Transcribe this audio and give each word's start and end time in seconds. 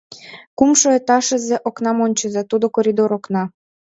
—Кумшо 0.57 0.87
этажысе 0.99 1.55
окнам 1.67 1.97
ончыза, 2.05 2.41
тудо 2.51 2.65
коридор 2.75 3.09
окна. 3.17 3.43